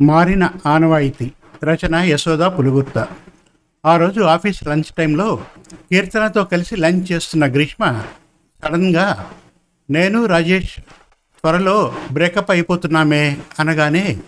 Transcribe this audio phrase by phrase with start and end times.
[0.00, 1.32] మారిన ఆనవాయితీ.
[1.64, 3.08] రచన యశోద పులుగుర్త
[3.86, 5.36] ఆ రోజు ఆఫీస్ లంచ్ టైంలో
[5.88, 8.02] కీర్తనతో కలిసి లంచ్ చేస్తున్న గ్రీష్మ
[8.62, 9.06] సడన్గా
[9.90, 10.80] నేను రాజేష్
[11.40, 14.18] త్వరలో బ్రేకప్ అయిపోతున్నామే అనగానే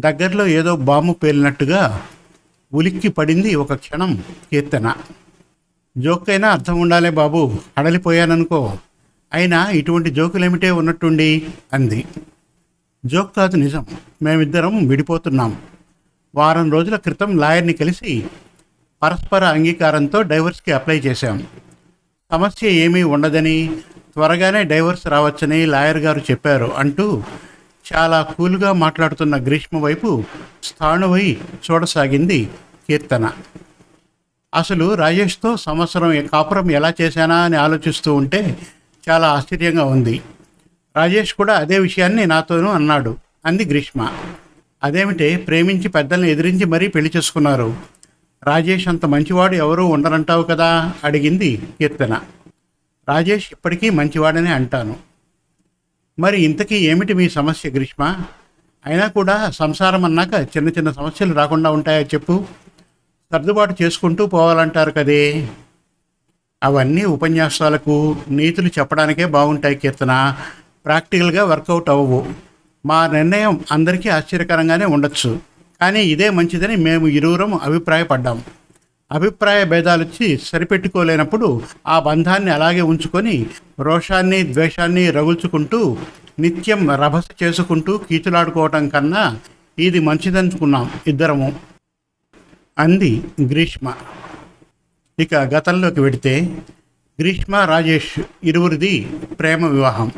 [0.00, 1.82] దగ్గరలో ఏదో బాంబు పేలినట్టుగా
[2.72, 4.10] ఉలిక్కి పడింది ఒక క్షణం
[4.50, 4.94] కీర్తన.
[5.98, 8.78] జోక్కైనా అర్థం ఉండాలే బాబు అడలిపోయాననుకో
[9.32, 12.04] అయినా ఇటువంటి జోకులేమిటే ఉన్నట్టుండి అంది.
[13.06, 13.86] జోక్ కాదు నిజం.
[14.22, 15.58] మేమిద్దరం విడిపోతున్నాం.
[16.34, 18.26] వారం రోజుల క్రితం లాయర్ని కలిసి
[19.02, 21.46] పరస్పర అంగీకారంతో డైవర్స్కి అప్లై చేశాం.
[22.32, 23.76] సమస్య ఏమీ ఉండదని
[24.12, 27.22] త్వరగానే డైవర్స్ రావచ్చని లాయర్ గారు చెప్పారు అంటూ
[27.94, 30.24] చాలా కూల్గా మాట్లాడుతున్న గ్రీష్మ వైపు
[30.64, 31.38] స్థాణువై
[31.70, 32.50] చూడసాగింది
[32.88, 33.32] కీర్తన.
[34.54, 38.58] అసలు రాజేష్తో సంవత్సరం కాపురం ఎలా చేశానా అని ఆలోచిస్తూ ఉంటే
[39.08, 40.22] చాలా ఆశ్చర్యంగా ఉంది.
[40.96, 43.16] రాజేష్ కూడా అదే విషయాన్ని నాతోనూ అన్నాడు.
[43.46, 44.12] అంది గ్రీష్మ.
[44.82, 45.36] అదేమిటే?
[45.36, 47.76] ప్రేమించి పెద్దల్ని ఎదిరించి మరీ పెళ్ళి చేసుకున్నారు.
[48.44, 50.92] రాజేష్ అంత మంచివాడు ఎవరూ ఉండరంటావు కదా?
[51.04, 52.20] అడిగింది కీర్తన.
[53.08, 54.96] రాజేష్ ఇప్పటికీ మంచివాడనే అంటాను.
[56.18, 58.16] మరి ఇంతకీ ఏమిటి మీ సమస్య గ్రీష్మ?
[58.86, 62.44] అయినా కూడా సంసారం అన్నాక చిన్న చిన్న సమస్యలు రాకుండా ఉంటాయా చెప్పు?
[63.32, 65.48] సర్దుబాటు చేసుకుంటూ పోవాలంటారు కదే?
[66.62, 70.36] అవన్నీ ఉపన్యాసాలకు నీతులు చెప్పడానికే బాగుంటాయి కీర్తన.
[70.90, 72.26] ప్రాక్టికల్గా వర్కౌట్ అవ్వవు.
[72.86, 75.40] మా నిర్ణయం అందరికీ ఆశ్చర్యకరంగానే ఉండొచ్చు.
[75.80, 78.42] కానీ ఇదే మంచిదని మేము ఇరువురం అభిప్రాయపడ్డాం.
[79.12, 83.46] అభిప్రాయ భేదాలు వచ్చి సరిపెట్టుకోలేనప్పుడు ఆ బంధాన్ని అలాగే ఉంచుకొని
[83.80, 85.96] రోషాన్ని ద్వేషాన్ని రగుల్చుకుంటూ
[86.38, 89.38] నిత్యం రభస చేసుకుంటూ కీచులాడుకోవటం కన్నా
[89.78, 91.56] ఇది మంచిదనుకున్నాం ఇద్దరము.
[92.78, 93.92] అంది గ్రీష్మ.
[95.18, 96.56] ఇక గతంలోకి వెడితే
[97.20, 100.12] గ్రీష్మ రాజేష్ ఇరువురిది ప్రేమ వివాహం.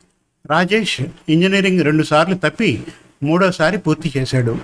[0.50, 2.82] రాజేష్ ఇంజనీరింగ్ రెండుసార్లు తప్పి
[3.22, 4.58] మూడోసారి పూర్తి చేశాడు.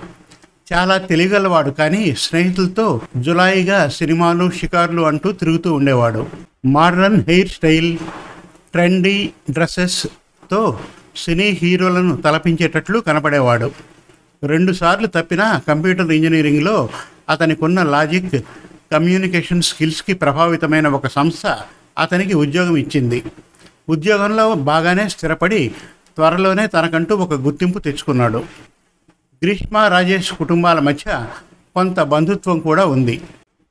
[0.73, 6.27] చాలా తెలివిగలవాడు కానీ స్నేహితులతో జులాయిగా సినిమాలు షికార్లు అంటూ తిరుగుతూ ఉండేవాడు.
[6.65, 7.97] మోడర్న్ హెయిర్ స్టైల్
[8.73, 10.79] ట్రెండీ డ్రెస్సెస్తో
[11.15, 13.71] సినీ హీరోలను తలపించేటట్లు కనపడేవాడు.
[14.43, 16.89] రెండుసార్లు తప్పిన కంప్యూటర్ ఇంజనీరింగ్లో
[17.29, 18.35] అతనికున్న లాజిక్
[18.91, 21.57] కమ్యూనికేషన్ స్కిల్స్కి ప్రభావితమైన ఒక సంస్థ
[21.99, 23.23] అతనికి ఉద్యోగం ఇచ్చింది.
[23.89, 25.71] ఉద్యోగంలో బాగానే స్థిరపడి
[26.15, 28.39] త్వరలోనే తనకంటూ ఒక గుర్తింపు తెచ్చుకున్నాడు.
[29.43, 31.25] గ్రీష్మ రాజేష్ కుటుంబాల మధ్య
[31.75, 33.21] కొంత బంధుత్వం కూడా ఉంది.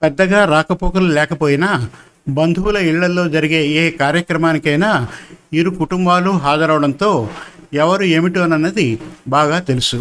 [0.02, 1.88] పెద్దగా రాకపోకలు లేకపోయినా
[2.28, 5.08] బంధువుల ఇళ్ళలో జరిగే ఏ కార్యక్రమానికైనా
[5.52, 7.30] ఇరు కుటుంబాలు హాజరవడంతో
[7.74, 10.00] ఎవరు ఏమిటోనన్నది బాగా తెలుసు.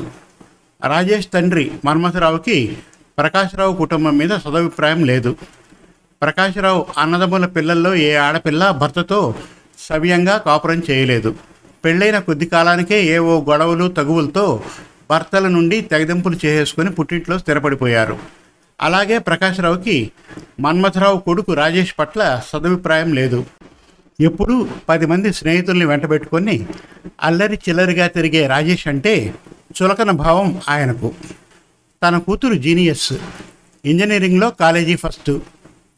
[0.87, 2.77] రాజేష్ తండ్రి మన్మథరావుకి
[3.17, 5.35] ప్రకాశ్రావు కుటుంబం మీద సదభిప్రాయం లేదు.
[6.21, 9.35] ప్రకాశ్రావు అన్నదమ్ముల పిల్లల్లో ఏ ఆడపిల్ల భర్తతో
[9.77, 11.35] సవ్యంగా కాపురం చేయలేదు.
[11.85, 14.63] పెళ్ళైన కొద్ది కాలానికే ఏవో గొడవలు తగువులతో
[15.09, 18.19] భర్తల నుండి తెగదింపులు చేసేసుకుని పుట్టింట్లో స్థిరపడిపోయారు.
[18.81, 20.11] అలాగే ప్రకాశ్రావుకి
[20.59, 23.45] మన్మథరావు కొడుకు రాజేష్ పట్ల సదభిప్రాయం లేదు.
[24.21, 26.67] ఎప్పుడూ పది మంది స్నేహితుల్ని వెంటబెట్టుకొని
[27.21, 29.33] అల్లరి చిల్లరిగా తిరిగే రాజేష్ అంటే
[29.83, 31.13] చులకన భావం ఆయనకు.
[32.03, 33.13] తన కూతురు జీనియస్.
[33.85, 35.31] ఇంజనీరింగ్లో కాలేజీ ఫస్ట్.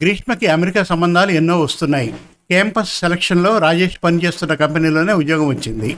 [0.02, 2.14] గ్రీష్మకి అమెరికా సంబంధాలు ఎన్నో వస్తున్నాయి.
[2.50, 5.96] క్యాంపస్ సెలక్షన్లో రాజేష్ పనిచేస్తున్న కంపెనీలోనే ఉద్యోగం వచ్చింది.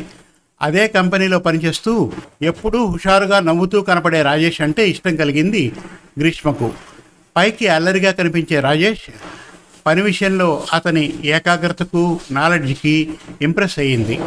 [0.63, 5.73] అదే కంపెనీలో పనిచేస్తూ ఎప్పుడూ హుషారుగా నవ్వుతూ కనపడే రాజేష్ అంటే ఇష్టం కలిగింది
[6.19, 6.73] గ్రీష్మకు.
[7.37, 9.07] పైకి అల్లరిగా కనిపించే రాజేష్
[9.87, 14.21] పని విషయంలో అతని ఏకాగ్రతకు నాలెడ్జ్కి ఇంప్రెస్ అయ్యింది.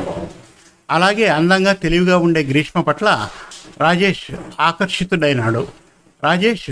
[0.92, 3.30] అలాగే అందంగా తెలివిగా ఉండే గ్రీష్మ పట్ల
[3.82, 5.68] రాజేష్ ఆకర్షితుడైనాడు.
[6.24, 6.70] రాజేష్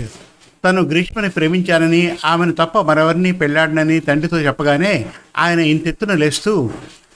[0.64, 4.92] తను గ్రీష్మని ప్రేమించానని ఆమెను తప్ప మరెవరిని పెళ్ళాడనని తండ్రితో చెప్పగానే
[5.36, 6.52] ఆయన ఇంతెత్తున లేస్తూ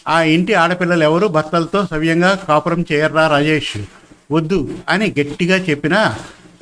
[0.09, 3.77] ఆ ఇంటి ఆడపిల్లలు ఎవరు భర్తలతో సవ్యంగా కాపురం చేయర్రా రాజేష్
[4.33, 6.01] వద్దు అని గట్టిగా చెప్పినా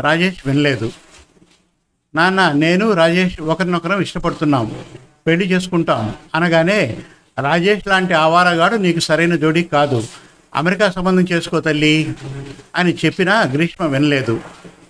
[0.00, 0.88] రాజేష్ వినలేదు.
[2.14, 4.66] నాన్న నేను రాజేష్ ఒకరినొకరం ఇష్టపడుతున్నాం
[5.26, 6.02] పెళ్ళి చేసుకుంటాం
[6.34, 6.80] అనగానే
[7.38, 9.98] రాజేష్ లాంటి ఆవారగాడు నీకు సరైన జోడి కాదు
[10.54, 11.94] అమెరికా సంబంధం చేసుకో తల్లి
[12.76, 14.34] అని చెప్పినా గ్రీష్మ వినలేదు.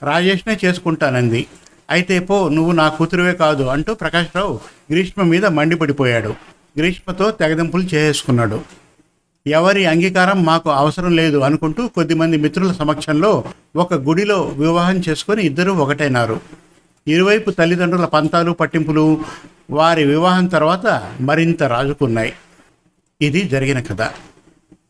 [0.02, 1.42] రాజేష్నే చేసుకుంటానంది
[1.90, 4.60] అయితే పో నువ్వు నా కూతురువే కాదు అంటూ ప్రకాశ్రావు
[4.92, 6.34] గ్రీష్మ మీద మండిపడిపోయాడు.
[6.78, 8.60] గ్రీష్మతో తెగదింపులు చేసుకున్నాడు.
[9.46, 13.44] ఎవరి అంగీకారం మాకు అవసరం లేదు అనుకుంటూ కొద్దిమంది మిత్రుల సమక్షంలో
[13.76, 16.40] ఒక గుడిలో వివాహం చేసుకొని ఇద్దరూ ఒకటైనారు.
[17.08, 19.24] ఇరువైపు తల్లిదండ్రుల పంతాలు పట్టింపులు
[19.70, 22.32] వారి వివాహం తర్వాత మరింత రాజుకున్నాయి.
[23.22, 24.10] ఇది జరిగిన కథ.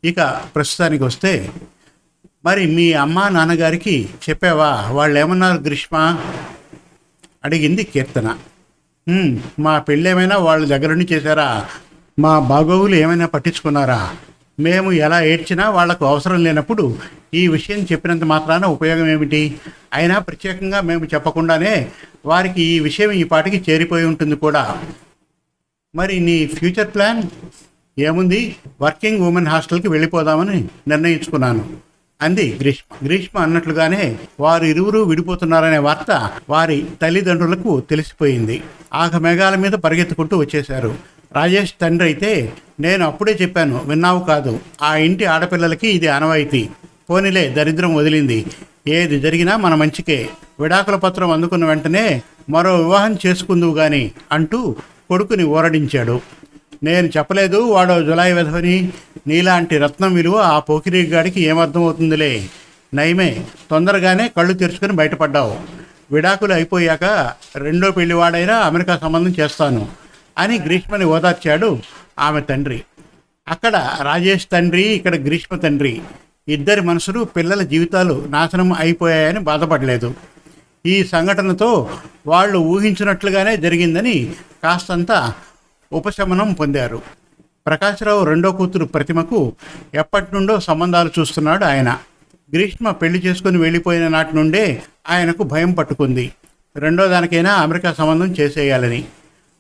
[0.05, 1.51] ఇక ప్రస్తుతానికి వస్తే
[2.45, 4.89] మరి మీ అమ్మా నాన్నగారికి చెప్పావా?
[4.91, 6.19] వాళ్ళు ఏమన్నారు గ్రీష్మ?
[7.47, 8.29] అడిగింది కీర్తన.
[9.65, 11.49] మా పెళ్ళేమైనా వాళ్ళ దగ్గరుండి చేశారా?
[12.19, 14.01] మా బాగోగులు ఏమైనా పట్టించుకున్నారా?
[14.61, 16.85] మేము ఎలా ఏడ్చినా వాళ్ళకు అవసరం లేనప్పుడు
[17.35, 19.43] ఈ విషయం చెప్పినంత మాత్రాన ఉపయోగం ఏమిటి?
[19.95, 21.75] అయినా ప్రత్యేకంగా మేము చెప్పకుండానే
[22.27, 24.65] వారికి ఈ విషయం ఈ పాటికి చేరిపోయి ఉంటుంది కూడా.
[25.95, 27.23] మరి నీ ఫ్యూచర్ ప్లాన్?
[27.99, 28.41] ఏముంది?
[28.81, 30.59] వర్కింగ్ ఉమెన్ హాస్టల్కి వెళ్ళిపోదామని
[30.89, 31.65] నిర్ణయించుకున్నాను.
[32.23, 33.07] అంది గ్రీష్మ.
[33.07, 38.63] గ్రీష్మ అన్నట్లుగానే వారు ఇరువురు విడిపోతున్నారనే వార్త వారి తల్లిదండ్రులకు తెలిసిపోయింది.
[38.95, 40.95] ఆగ మేఘాల మీద పరిగెత్తుకుంటూ వచ్చేశారు.
[41.37, 44.61] రాజేష్ తండ్రి అయితే నేను అప్పుడే చెప్పాను విన్నావు కాదు.
[44.83, 46.69] ఆ ఇంటి ఆడపిల్లలకి ఇది ఆనవాయితీ.
[47.11, 48.47] పోనీలే దరిద్రం వదిలింది.
[48.89, 50.29] ఏది జరిగినా మన మంచికే.
[50.61, 54.77] విడాకుల పత్రం అందుకున్న వెంటనే మరో వివాహం చేసుకుందువు గాని అంటూ
[55.11, 56.21] కొడుకుని ఊరడించాడు
[56.83, 58.93] నేను చెప్పలేదు వాడో జులాయి వెధవని.
[59.27, 62.49] నీలాంటి రత్నం విలువ ఆ పోకిరిగాడికి ఏమర్థమవుతుందిలే?
[62.95, 65.57] నయమే తొందరగానే కళ్ళు తెరుచుకొని బయటపడ్డావు.
[66.13, 69.89] విడాకులు అయిపోయాక రెండో పెళ్ళివాడైనా అమెరికా సంబంధం చేస్తాను
[70.39, 71.79] అని గ్రీష్మని ఓదార్చాడు
[72.19, 72.83] ఆమె తండ్రి.
[73.49, 76.03] అక్కడ రాజేష్ తండ్రి ఇక్కడ గ్రీష్మ తండ్రి.
[76.49, 80.15] ఇద్దరి మనసులు పిల్లల జీవితాలు నాశనం అయిపోయాయని బాధపడలేదు.
[80.87, 81.91] ఈ సంఘటనతో
[82.27, 85.33] వాళ్ళు ఊహించినట్లుగానే జరిగిందని కాస్తంత
[85.93, 87.26] ఉపశమనం పొందారు.
[87.67, 89.53] ప్రకాశ్రావు రెండో కూతురు ప్రతిమకు
[89.95, 91.99] ఎప్పటి నుండో సంబంధాలు చూస్తున్నాడు ఆయన.
[92.55, 96.33] గ్రీష్మ పెళ్ళి చేసుకుని వెళ్ళిపోయిన నాటి నుండే ఆయనకు భయం పట్టుకుంది.
[96.77, 99.05] రెండో దానికైనా అమెరికా సంబంధం చేసేయాలని.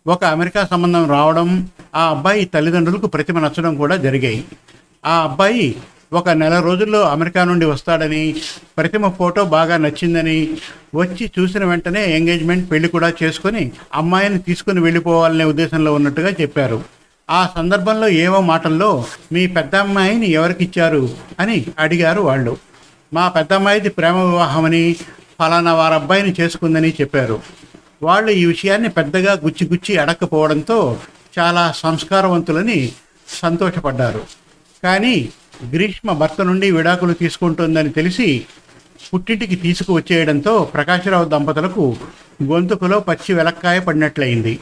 [0.06, 4.44] ఒక అమెరికా సంబంధం రావడం ఆ అబ్బాయి తల్లిదండ్రులకు ప్రతిమ నచ్చడం కూడా జరిగాయి.
[5.06, 5.76] ఆ అబ్బాయి
[6.12, 8.37] ఒక నెల రోజుల్లో అమెరికా నుండి వస్తాడని
[8.79, 10.50] ప్రతిమ ఫోటో బాగా నచ్చిందని
[10.94, 16.95] వచ్చి చూసిన వెంటనే ఎంగేజ్మెంట్ పెళ్ళి కూడా చేసుకొని అమ్మాయిని తీసుకుని వెళ్ళిపోవాలనే ఉద్దేశంలో ఉన్నట్టుగా చెప్పారు.
[17.31, 21.08] ఆ సందర్భంలో ఏవో మాటల్లో మీ పెద్ద అమ్మాయిని ఎవరికిచ్చారు?
[21.40, 22.56] అని అడిగారు వాళ్ళు.
[23.14, 24.96] మా పెద్దమ్మాయిది ప్రేమ వివాహమని
[25.38, 27.40] ఫలానా వారి అబ్బాయిని చేసుకుందని చెప్పారు.
[28.02, 30.96] వాళ్ళు ఈ విషయాన్ని పెద్దగా గుచ్చి గుచ్చి అడక్కపోవడంతో
[31.38, 32.93] చాలా సంస్కారవంతులని
[33.28, 34.25] సంతోషపడ్డారు.
[34.82, 35.28] కానీ
[35.70, 38.46] గ్రీష్మ భర్త నుండి విడాకులు తీసుకుంటుందని తెలిసి
[39.14, 41.96] పుట్టింటికి తీసుకువచ్చేయడంతో ప్రకాశరావు దంపతులకు
[42.44, 44.58] గొంతుకులో పచ్చి వెలక్కాయ పడినట్లయింది.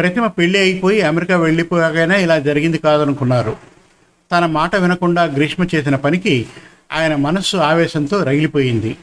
[0.00, 3.56] ప్రతిమ పెళ్ళి అయిపోయి అమెరికా వెళ్ళిపోయాకైనా ఇలా జరిగింది కాదనుకున్నారు.
[4.32, 6.46] తన మాట వినకుండా గ్రీష్మ చేసిన పనికి
[6.92, 8.96] ఆయన మనస్సు ఆవేశంతో రగిలిపోయింది.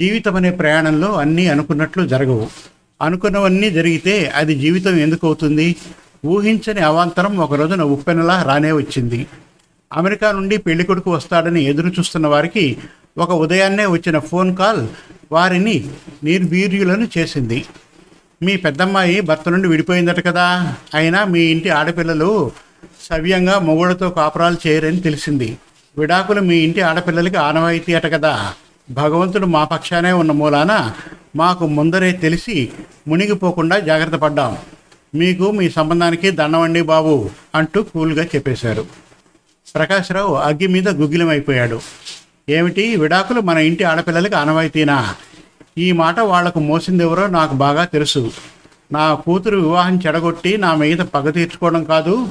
[0.00, 2.48] జీవితం అనే ప్రయాణంలో అన్నీ అనుకున్నట్లు జరగవు.
[3.02, 5.76] అనుకున్నవన్నీ జరిగితే అది జీవితం ఎందుకు అవుతుంది?
[6.26, 9.26] ఊహించని అవాంతరం ఒక రోజున ఉప్పెనలా రానే వచ్చింది.
[9.92, 12.76] అమెరికా నుండి పెళ్ళి కొడుకు వస్తాడని ఎదురు చూస్తున్న వారికి
[13.18, 14.88] ఒక ఉదయాన్నే వచ్చిన ఫోన్ కాల్
[15.32, 15.88] వారిని
[16.24, 17.64] నిర్వీర్యులను చేసింది.
[18.42, 20.74] మీ పెద్దమ్మాయి భర్త నుండి విడిపోయిందట కదా.
[20.94, 22.52] అయినా మీ ఇంటి ఆడపిల్లలు
[23.02, 25.58] సవ్యంగా మొగుడుతో కాపురాలు చేయరని తెలిసింది.
[25.98, 28.52] విడాకులు మీ ఇంటి ఆడపిల్లలకి ఆనవాయితీ అట కదా.
[28.90, 30.92] భగవంతుడు మా పక్షానే ఉన్న మూలాన
[31.36, 32.68] మాకు ముందరే తెలిసి
[33.08, 34.56] మునిగిపోకుండా జాగ్రత్త పడ్డాం.
[35.14, 38.86] మీకు మీ సంబంధానికి దండవండి బాబు అంటూ కూల్గా చెప్పేశారు.
[39.74, 41.80] ప్రకాశ్రావు అగ్గి మీద గుగ్గిలమైపోయాడు.
[42.48, 42.96] ఏమిటి?
[42.96, 45.14] విడాకులు మన ఇంటి ఆడపిల్లలకి ఆనవాయితీనా?
[45.78, 48.32] ఈ మాట వాళ్ళకు మోసిందెవరో నాకు బాగా తెలుసు.
[48.92, 52.28] నా కూతురు వివాహం చెడగొట్టి నా మీద పగ తీర్చుకోవడం కాదు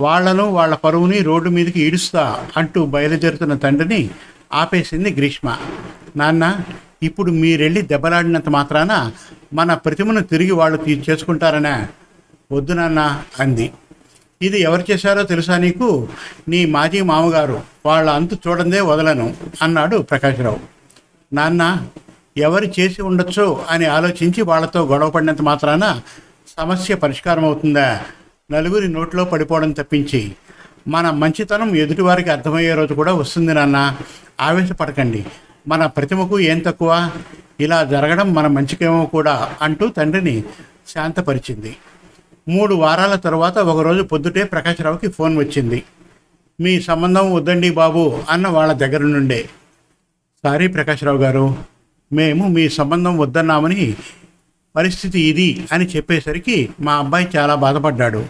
[0.00, 4.10] వాళ్ళను వాళ్ళ పరువుని రోడ్డు మీదకి ఈడుస్తా అంటూ బయలుదేరుతున్న తండ్రిని
[4.52, 5.56] ఆపేసింది గ్రీష్మ.
[6.16, 6.60] నాన్న
[7.02, 9.12] ఇప్పుడు మీరెళ్ళి దెబ్బలాడినంత మాత్రాన
[9.52, 11.04] మన ప్రతిమను తిరిగి వాళ్ళు తీ
[12.52, 13.72] వద్దు నాన్న అంది.
[14.42, 16.08] ఇది ఎవరు చేశారో తెలుసా నీకు?
[16.48, 17.60] నీ మాజీ మామగారు.
[17.86, 20.58] వాళ్ళ అంతు చూడందే వదలను అన్నాడు ప్రకాశ్రావు.
[21.32, 21.86] నాన్న
[22.36, 26.00] ఎవరు చేసి ఉండొచ్చు అని ఆలోచించి వాళ్ళతో గొడవ పడినంత మాత్రాన
[26.58, 28.00] సమస్య పరిష్కారం అవుతుందా?
[28.50, 30.32] నలుగురి నోట్లో పడిపోవడం తప్పించి
[30.88, 33.96] మన మంచితనం ఎదుటివారికి అర్థమయ్యే రోజు కూడా వస్తుంది నాన్న.
[34.40, 35.26] ఆవేశపడకండి.
[35.68, 37.10] మన ప్రతిమకు ఏం తక్కువ?
[37.60, 40.44] ఇలా జరగడం మన మంచికేమో కూడా అంటూ తండ్రిని
[40.88, 41.76] శాంతపరిచింది.
[42.48, 45.82] మూడు వారాల తర్వాత ఒకరోజు పొద్దుటే ప్రకాశ్రావుకి ఫోన్ వచ్చింది.
[46.60, 49.48] మీ సంబంధం వద్దండి బాబు అన్న వాళ్ళ దగ్గర నుండే.
[50.42, 51.75] సారీ ప్రకాశ్రావు గారు.
[52.12, 53.94] మేము మీ సంబంధం వద్దన్నామని
[54.76, 58.26] పరిస్థితి ఇది అని చెప్పేసరికి మా అబ్బాయి చాలా బాధపడ్డాడు.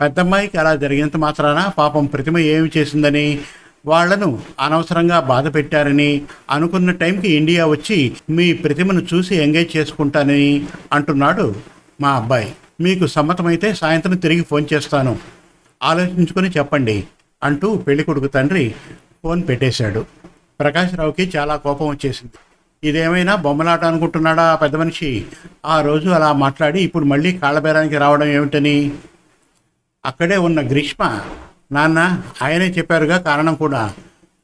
[0.00, 3.40] పెద్దమ్మాయికి అలా జరిగినంత మాత్రాన పాపం ప్రతిమ ఏమి చేసిందని
[3.86, 11.54] వాళ్ళను అనవసరంగా బాధ పెట్టారని అనుకున్న టైంకి ఇండియా వచ్చి మీ ప్రతిమను చూసి ఎంగేజ్ చేసుకుంటానని అంటున్నాడు
[12.00, 12.52] మా అబ్బాయి.
[12.80, 15.18] మీకు సమ్మతమైతే సాయంత్రం తిరిగి ఫోన్ చేస్తాను.
[15.82, 17.04] ఆలోచించుకొని చెప్పండి
[17.42, 18.74] అంటూ పెళ్ళి కొడుకు తండ్రి
[19.24, 20.04] ఫోన్ పెట్టేశాడు.
[20.60, 22.38] ప్రకాశ్రావుకి చాలా కోపం వచ్చేసింది.
[22.84, 25.26] ఇదేమైనా బొమ్మలాట అనుకుంటున్నాడా ఆ పెద్ద మనిషి?
[25.66, 28.92] ఆ రోజు అలా మాట్లాడి ఇప్పుడు మళ్ళీ కాళ్ళబేరానికి రావడం ఏమిటని?
[30.04, 31.20] అక్కడే ఉన్న గ్రీష్మ
[31.72, 33.92] నాన్న ఆయనే చెప్పారుగా కారణం కూడా.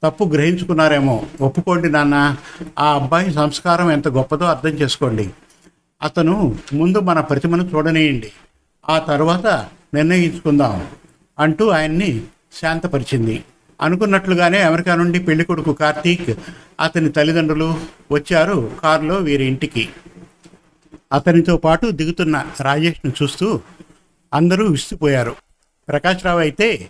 [0.02, 1.22] తప్పు గ్రహించుకున్నారేమో.
[1.40, 2.36] ఒప్పుకోండి నాన్న.
[2.78, 5.30] ఆ అబ్బాయి సంస్కారం ఎంత గొప్పదో అర్థం చేసుకోండి.
[6.02, 8.32] అతను ముందు మన ప్రతిమను చూడనేయండి.
[8.88, 9.46] ఆ తర్వాత
[9.94, 10.86] నిర్ణయించుకుందాం
[11.38, 12.22] అంటూ ఆయన్ని
[12.52, 13.44] శాంతపరిచింది.
[13.80, 16.38] అనుకున్నట్లుగానే అమెరికా నుండి పెళ్ళి కొడుకు కార్తీక్
[16.80, 17.74] అతని తల్లిదండ్రులు
[18.12, 19.88] వచ్చారు కారులో వీరి ఇంటికి.
[21.12, 23.60] అతనితో పాటు దిగుతున్న రాజేష్ను చూస్తూ
[24.34, 25.36] అందరూ విసిపోయారు.
[25.88, 26.88] ప్రకాశ్రావు అయితే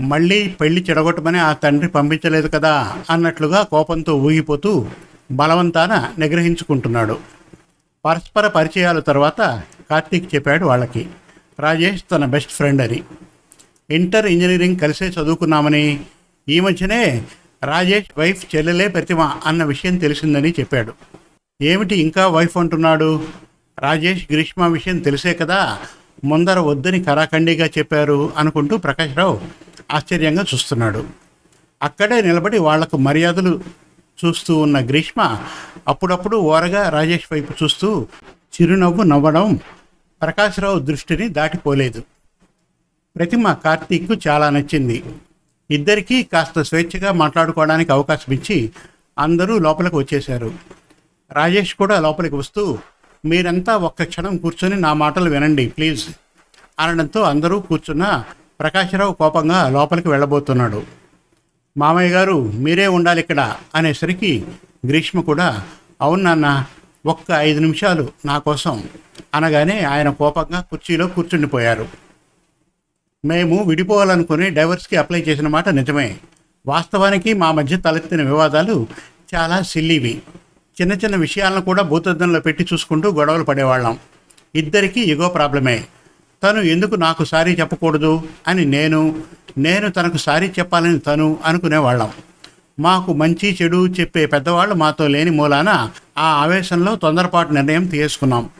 [0.00, 4.86] మళ్ళీ పెళ్ళి చెడగొట్టమని ఆ తండ్రి పంపించలేదు కదా అన్నట్లుగా కోపంతో ఊగిపోతూ
[5.32, 7.18] బలవంతాన నిగ్రహించుకుంటున్నాడు.
[8.04, 11.08] పరస్పర పరిచయాల తర్వాత కార్తీక్ చెప్పాడు వాళ్ళకి
[11.60, 13.02] రాజేష్ తన బెస్ట్ ఫ్రెండ్ అని.
[13.90, 16.00] ఇంటర్ ఇంజనీరింగ్ కలిసే చదువుకున్నామని
[16.48, 17.24] ఈ మధ్యనే
[17.64, 20.92] రాజేష్ వైఫ్ చెల్లెలే ప్రతిమ అన్న విషయం తెలిసిందని చెప్పాడు.
[21.62, 23.28] ఏమిటి ఇంకా వైఫ్ అంటున్నాడు?
[23.78, 25.78] రాజేష్ గ్రీష్మ విషయం తెలిసే కదా?
[26.24, 29.40] ముందర వద్దని కరాఖండిగా చెప్పారు అనుకుంటూ ప్రకాశ్రావు
[29.90, 31.04] ఆశ్చర్యంగా చూస్తున్నాడు.
[31.82, 33.60] అక్కడే నిలబడి వాళ్ళకు మర్యాదలు
[34.24, 35.42] చూస్తూ ఉన్న గ్రీష్మ
[35.88, 39.60] అప్పుడప్పుడు ఓరగా రాజేష్ వైపు చూస్తూ చిరునవ్వు నవ్వడం
[40.22, 42.02] ప్రకాశ్రావు దృష్టిని దాటిపోలేదు.
[43.16, 45.02] ప్రతిమ కార్తీక్కు చాలా నచ్చింది.
[45.70, 48.72] ఇద్దరికీ కాస్త స్వేచ్ఛగా మాట్లాడుకోవడానికి అవకాశం ఇచ్చి
[49.18, 50.52] అందరూ లోపలికి వచ్చేశారు.
[51.32, 52.78] రాజేష్ కూడా లోపలికి వస్తూ
[53.24, 56.04] మీరంతా ఒక్క క్షణం కూర్చొని నా మాటలు వినండి ప్లీజ్.
[56.80, 58.24] అనడంతో అందరూ కూర్చున్న
[58.60, 60.82] ప్రకాశ్రావు కోపంగా లోపలికి వెళ్ళబోతున్నాడు.
[61.76, 64.46] మామయ్య గారు మీరే ఉండాలి ఇక్కడ అనేసరికి
[64.86, 65.62] గ్రీష్మ కూడా
[66.00, 66.64] అవును నాన్న
[67.06, 68.84] ఒక్క ఐదు నిమిషాలు నా కోసం
[69.34, 71.86] అనగానే ఆయన కోపంగా కుర్చీలో కూర్చుండిపోయారు.
[73.24, 76.16] మేము విడిపోవాలనుకుని డైవర్స్కి అప్లై చేసిన మాట నిజమే.
[76.66, 78.86] వాస్తవానికి మా మధ్య తలెత్తిన వివాదాలు
[79.34, 80.22] చాలా సిల్లివి.
[80.80, 83.98] చిన్న చిన్న విషయాలను కూడా భూతద్దంలో పెట్టి చూసుకుంటూ గొడవలు పడేవాళ్ళం.
[84.54, 85.84] ఇద్దరికీ ఎగో ప్రాబ్లమే.
[86.42, 89.22] తను ఎందుకు నాకు సారీ చెప్పకూడదు అని నేను
[89.58, 92.10] నేను తనకు సారీ చెప్పాలని తను అనుకునేవాళ్ళం.
[92.78, 98.50] మాకు మంచి చెడు చెప్పే పెద్దవాళ్ళు మాతో లేని మూలాన ఆ ఆవేశంలో తొందరపాటు నిర్ణయం తీసుకున్నాం.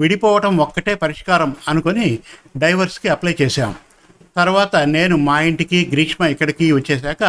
[0.00, 2.18] విడిపోవటం ఒక్కటే పరిష్కారం అనుకొని
[2.56, 3.74] డైవర్స్కి అప్లై చేశాం.
[4.36, 7.24] తర్వాత నేను మా ఇంటికి గ్రీష్మ ఇక్కడికి వచ్చేసాక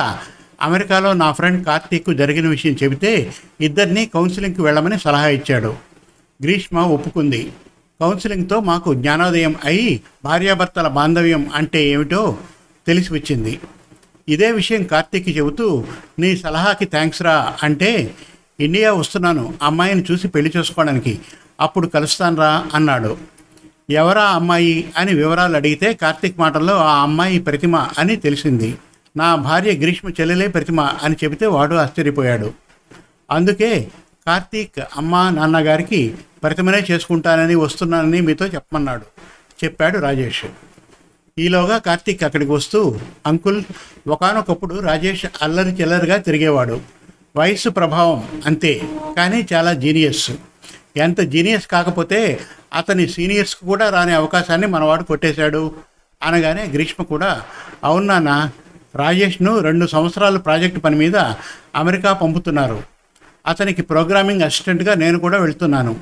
[0.62, 3.32] అమెరికాలో నా ఫ్రెండ్ కార్తీక్ జరిగిన విషయం చెబితే
[3.62, 5.72] ఇద్దరిని కౌన్సిలింగ్కి వెళ్ళమని సలహా ఇచ్చాడు.
[6.44, 7.52] గ్రీష్మ ఒప్పుకుంది.
[8.00, 12.38] కౌన్సిలింగ్తో మాకు జ్ఞానోదయం అయి భార్యాభర్తల బాంధవ్యం అంటే ఏమిటో
[12.88, 13.60] తెలిసి వచ్చింది.
[14.30, 15.86] ఇదే విషయం కార్తీక్కి చెబుతూ
[16.20, 17.92] నీ సలహాకి థ్యాంక్స్ రా అంటే
[18.60, 21.20] ఇండియా వస్తున్నాను అమ్మాయిని చూసి పెళ్ళి చేసుకోవడానికి
[21.62, 23.18] అప్పుడు కలుస్తానురా అన్నాడు.
[23.90, 28.78] ఎవరా అమ్మాయి అని వివరాలు అడిగితే కార్తీక్ మాటల్లో ఆ అమ్మాయి ప్రతిమ అని తెలిసింది.
[29.18, 32.54] నా భార్య గ్రీష్మ చెల్లెలే ప్రతిమ అని చెబితే వాడు ఆశ్చర్యపోయాడు.
[33.32, 33.88] అందుకే
[34.28, 39.04] కార్తీక్ అమ్మ నాన్నగారికి ప్రతిమనే చేసుకుంటానని వస్తున్నానని మీతో చెప్పమన్నాడు
[39.64, 40.46] చెప్పాడు రాజేష్.
[41.40, 43.64] ఈలోగా కార్తీక్ అక్కడికి వస్తూ అంకుల్
[44.08, 46.82] ఒకానొకప్పుడు రాజేష్ అల్లరి చిల్లరిగా తిరిగేవాడు.
[47.36, 48.82] వయస్సు ప్రభావం అంతే
[49.18, 50.32] కానీ చాలా జీనియస్.
[50.98, 52.40] ఎంత జీనియస్ కాకపోతే
[52.74, 55.72] అతని సీనియర్స్కి కూడా రాని అవకాశాన్ని మనవాడు కొట్టేశాడు.
[56.24, 57.42] అనగానే గ్రీష్మ కూడా
[57.84, 58.50] అవునాన్న
[58.96, 61.16] రాజేష్ను రెండు సంవత్సరాలు ప్రాజెక్టు పని మీద
[61.76, 62.84] అమెరికా పంపుతున్నారు.
[63.48, 66.00] అతనికి ప్రోగ్రామింగ్ అసిస్టెంట్గా నేను కూడా వెళ్తున్నాను.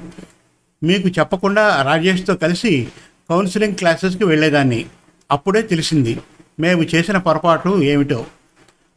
[0.83, 2.87] మీకు చెప్పకుండా రాజేష్తో కలిసి
[3.29, 4.85] కౌన్సిలింగ్ క్లాసెస్కి వెళ్ళేదాన్ని.
[5.31, 6.21] అప్పుడే తెలిసింది
[6.59, 8.25] మేము చేసిన పొరపాటు ఏమిటో.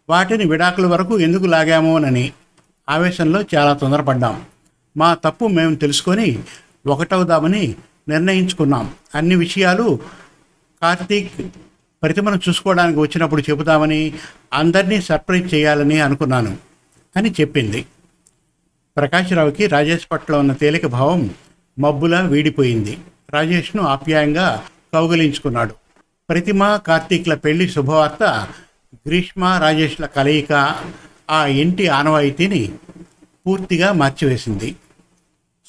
[0.09, 2.33] వాటిని విడాకుల వరకు ఎందుకు లాగామోనని
[2.89, 4.43] ఆవేశంలో చాలా తొందరపడ్డాం.
[4.97, 6.39] మా తప్పు మేము తెలుసుకొని
[6.87, 7.75] ఒకటవుదామని
[8.09, 8.95] నిర్ణయించుకున్నాం.
[9.15, 9.99] అన్ని విషయాలు
[10.83, 11.33] కార్తీక్
[12.03, 14.15] ప్రతిమను చూసుకోవడానికి వచ్చినప్పుడు చెబుదామని
[14.53, 16.57] అందరినీ సర్ప్రైజ్ చేయాలని అనుకున్నాను
[17.17, 17.87] అని చెప్పింది.
[18.97, 21.31] ప్రకాశ్రావుకి రాజేష్ పట్ల ఉన్న తేలిక భావం
[21.79, 22.99] మబ్బులా వీడిపోయింది.
[23.31, 25.75] రాజేష్ను ఆప్యాయంగా కౌగిలించుకున్నాడు.
[26.29, 28.23] ప్రతిమ కార్తీక్ల పెళ్ళి శుభవార్త
[28.95, 30.53] గ్రీష్మ రాజేష్ల కలయిక
[31.31, 32.73] ఆ ఇంటి ఆనవాయితీని
[33.47, 34.77] పూర్తిగా మార్చివేసింది.